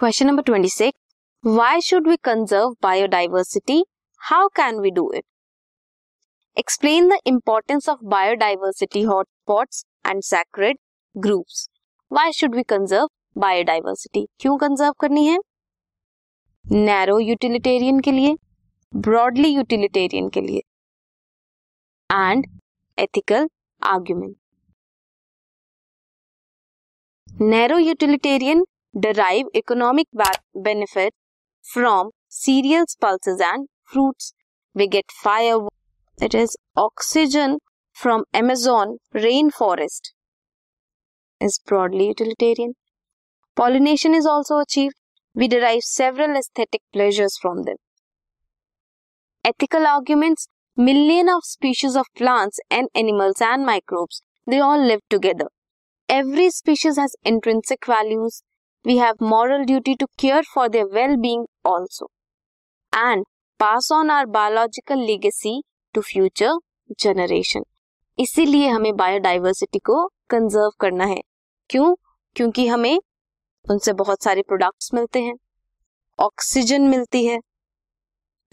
[0.00, 0.98] Question number twenty six
[1.44, 3.78] why should we conserve biodiversity
[4.20, 5.24] how can we do it
[6.56, 9.68] explain the importance of biodiversity hotspot
[10.06, 10.78] and sacred
[11.16, 11.56] group
[12.10, 13.08] why should we conserve
[13.38, 15.38] biodiversity क्यों conserve करनी है?
[16.64, 18.36] Narrow utilitarian के लिए
[18.92, 20.62] broadly utilitarian के लिए
[22.10, 22.46] and
[22.98, 23.48] ethical
[23.82, 24.36] argument
[27.50, 28.64] narrow utilitarian
[28.98, 30.06] derive economic
[30.54, 31.14] benefit
[31.62, 34.32] from cereals, pulses, and fruits.
[34.74, 35.58] We get fire,
[36.18, 37.58] that is oxygen
[37.92, 40.12] from Amazon rainforest.
[41.40, 42.74] Is broadly utilitarian.
[43.56, 44.96] Pollination is also achieved.
[45.34, 47.76] We derive several aesthetic pleasures from them.
[49.44, 55.46] Ethical arguments million of species of plants and animals and microbes they all live together
[56.08, 58.44] every species has intrinsic values
[58.86, 62.06] we have moral duty to care for their well-being also.
[62.94, 63.24] And
[63.62, 65.62] pass on our biological legacy
[65.96, 66.60] to future
[67.02, 67.62] generation.
[68.18, 71.22] इसीलिए हमें biodiversity को conserve करना है।
[71.70, 71.96] क्यों?
[72.36, 73.00] क्योंकि हमें
[73.70, 75.34] उनसे बहुत सारे प्रोडक्ट्स मिलते हैं।
[76.20, 77.36] ऑक्सीजन मिलती है।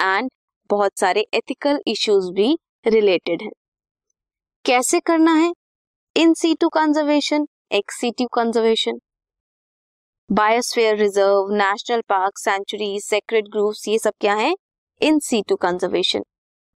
[0.00, 0.30] एंड
[0.70, 3.52] बहुत सारे एथिकल इश्यूज़ भी रिलेटेड हैं।
[4.64, 5.54] कैसे करना है?
[6.16, 9.00] In situ conservation ex situ conservation
[10.30, 14.54] biosphere reserve national park sanctuary sacred groves ये सब क्या है?
[15.00, 16.22] In situ conservation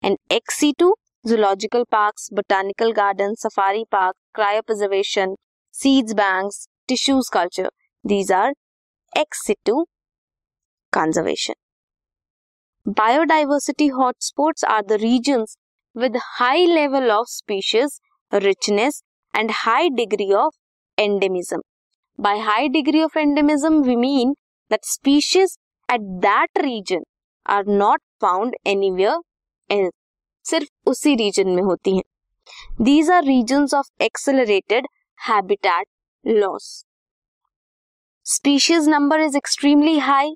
[0.02, 0.94] and ex situ
[1.26, 5.34] zoological park botanical garden safari park cryo preservation
[5.74, 7.70] seeds banks tissues culture
[8.04, 8.52] these are
[9.12, 9.82] ex situ
[10.92, 11.54] conservation
[12.86, 15.56] biodiversity hotspots are the regions
[15.96, 17.96] with high level of species,
[18.32, 19.02] richness,
[19.34, 20.54] and high degree of
[20.98, 21.64] endemism.
[22.19, 24.35] By high degree of endemism, we mean
[24.69, 25.57] that species
[25.89, 27.03] at that region
[27.45, 29.19] are not found anywhere
[29.69, 29.93] else.
[30.45, 32.03] सिर्फ उसी reason में होती हैं.
[32.81, 34.85] These are regions of accelerated
[35.29, 35.85] habitat
[36.27, 36.85] loss.
[38.23, 40.33] Species number is extremely high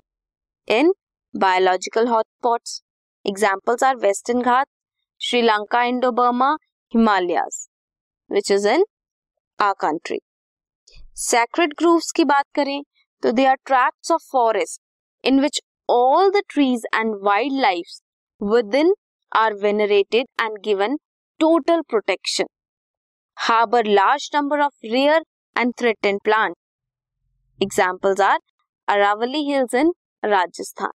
[0.66, 0.92] in
[1.34, 2.82] biological hotspots.
[3.24, 4.70] Examples are Western Ghats,
[5.18, 6.58] Sri Lanka, Indo-Burma,
[6.88, 7.68] Himalayas,
[8.26, 8.84] which is in
[9.58, 10.20] our country.
[11.17, 12.81] Sacred groves की बात करें
[13.23, 14.81] तो they are tracts of forest
[15.23, 15.59] in which
[15.89, 17.13] all the trees and
[17.61, 17.99] wildlife
[18.75, 18.93] within
[19.31, 20.97] are venerated and given
[21.39, 22.45] total protection
[23.37, 25.23] harbour large number of rare
[25.55, 26.55] and threatened plant
[27.59, 28.39] examples are
[28.87, 29.93] Aravalli hills in
[30.23, 30.91] Rajasthan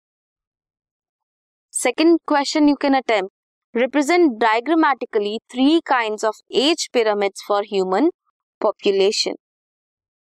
[1.74, 3.32] second question you can attempt
[3.74, 8.08] represent diagrammatically three kinds of age pyramids for human
[8.60, 9.34] population.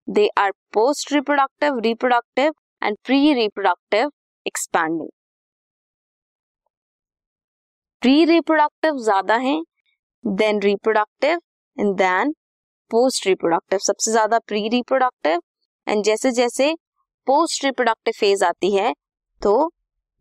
[0.08, 2.52] They are post reproductive reproductive
[2.82, 4.10] and pre reproductive
[4.46, 5.08] expanding
[8.02, 9.56] pre reproductive ज़्यादा है
[10.24, 11.38] then reproductive
[11.76, 12.32] and then
[12.90, 15.40] post reproductive सबसे ज़्यादा pre reproductive
[15.86, 16.74] and जैसे जैसे
[17.26, 18.92] post reproductive phase आती है
[19.42, 19.54] तो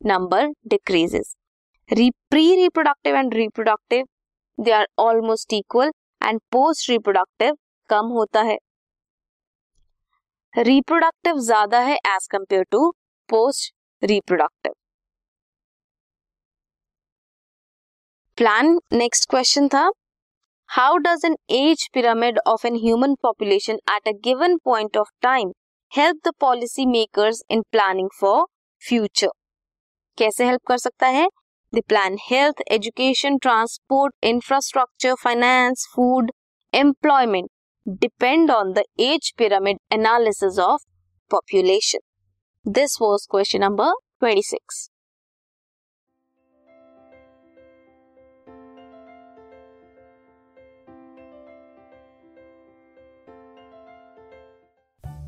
[0.01, 1.35] number decreases
[1.89, 4.05] pre reproductive and reproductive
[4.57, 5.91] they are almost equal
[6.21, 7.57] and post reproductive
[7.89, 8.57] कम होता है.
[10.57, 12.89] रिप्रोडक्टिव ज़्यादा है age compare to
[13.29, 14.73] post reproductive
[18.37, 19.89] plan next question था.
[20.69, 25.51] How does an age pyramid of an human population at a given point of time
[25.91, 28.45] help the policy makers in planning for
[28.81, 29.29] future
[30.17, 31.27] कैसे help कर सकता है?
[31.73, 36.31] The plan health education transport infrastructure finance food
[36.73, 37.49] employment
[37.85, 40.81] depend on the age pyramid analysis of
[41.31, 41.99] population.
[42.65, 44.89] This was question number 26.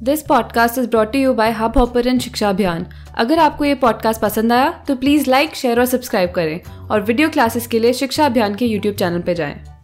[0.04, 2.86] This podcast is brought you by Hubhopper Shiksha Abhiyan
[3.18, 7.30] अगर आपको ये podcast पसंद आया तो please like share और subscribe करें और video
[7.30, 9.77] classes के लिए शिक्षा अभियान के यूट्यूब चैनल पर जाएँ।